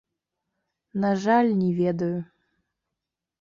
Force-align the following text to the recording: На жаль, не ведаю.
На 1.03 1.11
жаль, 1.25 1.51
не 1.61 1.69
ведаю. 1.81 2.11